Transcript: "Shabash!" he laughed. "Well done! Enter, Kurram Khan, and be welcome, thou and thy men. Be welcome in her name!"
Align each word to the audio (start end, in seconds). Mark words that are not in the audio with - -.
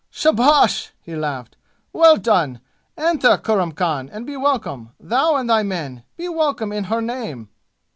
"Shabash!" 0.11 0.89
he 0.99 1.15
laughed. 1.15 1.57
"Well 1.93 2.17
done! 2.17 2.59
Enter, 2.97 3.37
Kurram 3.37 3.73
Khan, 3.73 4.09
and 4.11 4.25
be 4.25 4.35
welcome, 4.35 4.89
thou 4.99 5.35
and 5.35 5.47
thy 5.47 5.61
men. 5.61 6.01
Be 6.17 6.27
welcome 6.27 6.71
in 6.71 6.85
her 6.85 7.03
name!" 7.03 7.49